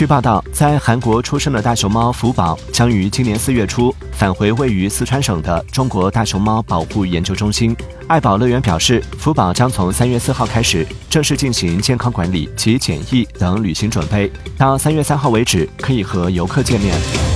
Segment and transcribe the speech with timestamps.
[0.00, 7.76] 据报道在韩国出生的大熊猫福宝将于今年四月初返回位于四川省的中国大熊猫保护研究中心。
[8.08, 17.29] 爱宝乐园表示福宝将从三月四号开始正式进行健康管理及检疫等旅行准备到三月三号为止可以和游客见面。